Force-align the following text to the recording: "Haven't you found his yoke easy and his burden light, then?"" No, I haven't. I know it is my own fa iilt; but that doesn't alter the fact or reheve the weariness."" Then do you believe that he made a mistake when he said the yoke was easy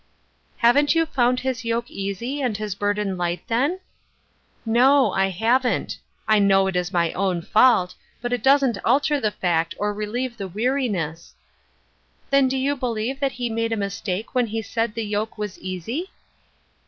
"Haven't 0.57 0.95
you 0.95 1.05
found 1.05 1.41
his 1.41 1.63
yoke 1.63 1.85
easy 1.87 2.41
and 2.41 2.57
his 2.57 2.73
burden 2.73 3.17
light, 3.19 3.43
then?"" 3.47 3.79
No, 4.65 5.11
I 5.11 5.27
haven't. 5.27 5.99
I 6.27 6.39
know 6.39 6.65
it 6.65 6.75
is 6.75 6.91
my 6.91 7.13
own 7.13 7.43
fa 7.43 7.59
iilt; 7.59 7.93
but 8.19 8.31
that 8.31 8.41
doesn't 8.41 8.79
alter 8.83 9.19
the 9.21 9.29
fact 9.29 9.75
or 9.77 9.93
reheve 9.93 10.37
the 10.37 10.47
weariness."" 10.47 11.35
Then 12.31 12.47
do 12.47 12.57
you 12.57 12.75
believe 12.75 13.19
that 13.19 13.33
he 13.33 13.47
made 13.47 13.71
a 13.73 13.77
mistake 13.77 14.33
when 14.33 14.47
he 14.47 14.63
said 14.63 14.95
the 14.95 15.05
yoke 15.05 15.37
was 15.37 15.59
easy 15.59 16.09